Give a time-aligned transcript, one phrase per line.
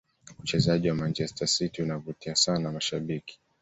[0.39, 3.39] uchezaji wa manchester city unavutia sana mashabiki